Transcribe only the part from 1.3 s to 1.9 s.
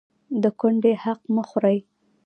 مه خورئ